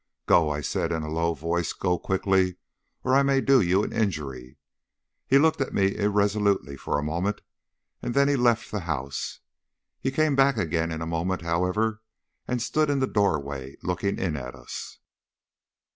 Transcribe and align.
"Go," 0.25 0.49
I 0.49 0.61
said, 0.61 0.91
in 0.91 1.03
a 1.03 1.11
low 1.11 1.35
voice; 1.35 1.73
"go 1.73 1.99
quick, 1.99 2.25
or 2.25 3.15
I 3.15 3.21
may 3.21 3.39
do 3.39 3.61
you 3.61 3.83
an 3.83 3.93
injury." 3.93 4.57
He 5.27 5.37
looked 5.37 5.61
at 5.61 5.75
me 5.75 5.95
irresolutely 5.95 6.75
for 6.75 6.97
a 6.97 7.03
moment, 7.03 7.41
and 8.01 8.15
then 8.15 8.27
he 8.27 8.35
left 8.35 8.71
the 8.71 8.79
house. 8.79 9.41
He 9.99 10.09
came 10.09 10.35
back 10.35 10.57
again 10.57 10.91
in 10.91 11.03
a 11.03 11.05
moment, 11.05 11.43
however, 11.43 12.01
and 12.47 12.63
stood 12.63 12.89
in 12.89 12.97
the 12.97 13.05
doorway 13.05 13.77
looking 13.83 14.17
in 14.17 14.35
at 14.35 14.55
us. 14.55 14.97